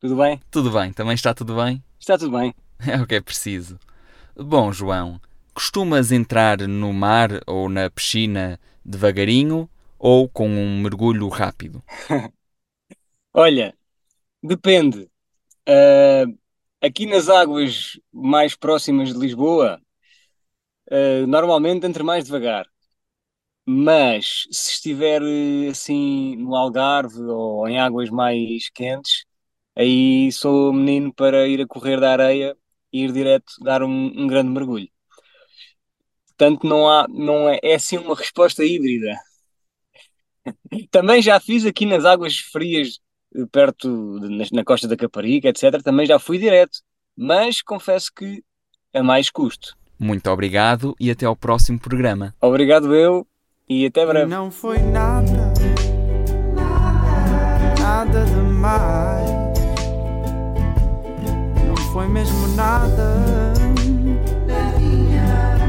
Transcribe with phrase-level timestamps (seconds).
[0.00, 0.40] tudo bem?
[0.50, 0.92] tudo bem?
[0.92, 1.82] Também está tudo bem?
[1.98, 2.54] Está tudo bem.
[2.88, 3.78] É o que é preciso.
[4.34, 5.20] Bom, João,
[5.52, 9.68] costumas entrar no mar ou na piscina devagarinho
[9.98, 11.82] ou com um mergulho rápido?
[13.34, 13.74] Olha,
[14.42, 15.10] depende.
[15.68, 16.24] Ah,
[16.80, 19.78] aqui nas águas mais próximas de Lisboa,
[20.90, 22.66] ah, normalmente entro mais devagar.
[23.66, 25.20] Mas se estiver
[25.70, 29.24] assim no Algarve ou em águas mais quentes,
[29.76, 32.56] aí sou menino para ir a correr da areia
[32.92, 34.88] e ir direto dar um, um grande mergulho.
[36.28, 39.14] Portanto, não há, não é, é assim uma resposta híbrida.
[40.90, 42.98] Também já fiz aqui nas águas frias,
[43.34, 45.82] eh, perto de- na, na costa da Caparica, etc.
[45.82, 46.78] Também já fui direto,
[47.16, 48.42] mas confesso que
[48.94, 49.76] a mais custo.
[49.98, 52.34] Muito obrigado e até ao próximo programa.
[52.40, 53.26] Obrigado eu
[53.68, 54.30] e até breve.
[54.30, 55.39] Não foi nada
[62.40, 63.52] mesmo nada,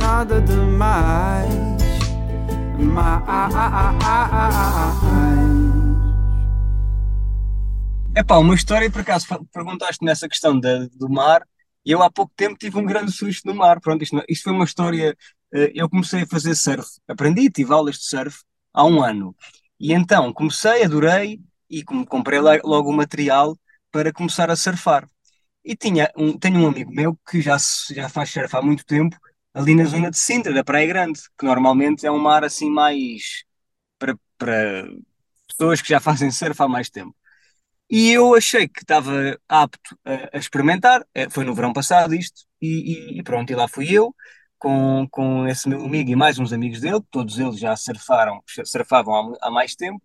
[0.00, 1.64] nada demais.
[2.78, 3.14] Mais.
[8.16, 11.42] Epá, uma história, por acaso, perguntaste nessa questão da- do mar,
[11.84, 13.80] e eu há pouco tempo tive um grande susto no mar.
[13.80, 15.16] Pronto, isto, isto foi uma história.
[15.52, 18.38] eh, Eu comecei a fazer surf, aprendi, tive aulas de surf
[18.72, 19.34] há um ano.
[19.78, 21.40] E então comecei, adorei,
[21.70, 23.56] e com- comprei logo o material
[23.92, 25.06] para começar a surfar.
[25.64, 27.56] E tinha um, tenho um amigo meu que já,
[27.90, 29.16] já faz surf há muito tempo,
[29.54, 33.44] ali na zona de Sintra, da Praia Grande, que normalmente é um mar assim mais
[33.98, 34.88] para, para
[35.48, 37.14] pessoas que já fazem surf há mais tempo.
[37.90, 42.42] E eu achei que estava apto a, a experimentar, eh, foi no verão passado isto,
[42.60, 44.14] e, e- pronto, e lá fui eu,
[44.58, 49.34] com, com esse meu amigo e mais uns amigos dele, todos eles já surfaram, surfavam
[49.42, 50.02] há, há mais tempo,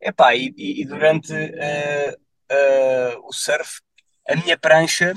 [0.00, 2.16] Epá, e, e- durante eh,
[2.50, 3.80] eh, o surf,
[4.28, 5.14] a minha prancha,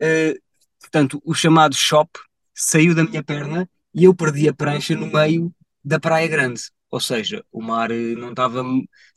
[0.00, 0.34] eh,
[0.80, 2.10] portanto, o chamado chop,
[2.54, 5.52] saiu da minha perna e eu perdi a prancha no meio
[5.84, 6.62] da Praia Grande.
[6.90, 8.62] Ou seja, o mar eh, não estava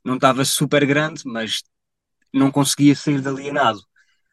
[0.03, 1.61] não estava super grande, mas
[2.33, 3.81] não conseguia sair dali a nado.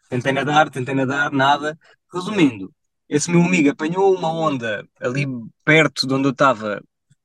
[0.08, 1.78] Tentei nadar, tentei nadar, nada.
[2.12, 2.72] Resumindo,
[3.08, 5.26] esse meu amigo apanhou uma onda ali
[5.64, 6.82] perto de onde eu estava,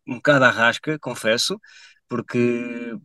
[0.08, 1.60] um bocado à rasca, confesso,
[2.08, 2.96] porque,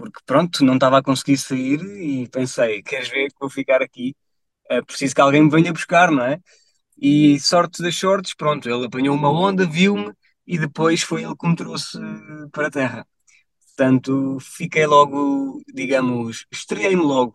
[0.00, 4.14] porque pronto, não estava a conseguir sair e pensei, queres ver que vou ficar aqui?
[4.70, 6.40] É preciso que alguém me venha buscar, não é?
[7.00, 10.12] E sorte das sortes, pronto, ele apanhou uma onda, viu-me
[10.46, 11.98] e depois foi ele que me trouxe
[12.52, 13.08] para a terra.
[13.76, 17.34] Portanto, fiquei logo, digamos, estreiei-me logo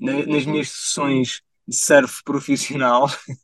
[0.00, 3.08] na- nas minhas sessões de surf profissional.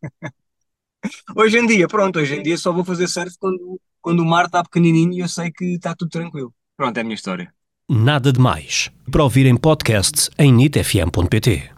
[1.36, 4.47] Hoje em dia, pronto, hoje em dia só vou fazer surf quando, quando o mar
[4.47, 6.54] está pequenininho e eu sei que está tudo tranquilo.
[6.76, 7.53] Pronto, é a minha história.
[7.91, 8.91] Nada de Mais.
[9.12, 11.73] Para ouvir em podcast em nitfm.pt.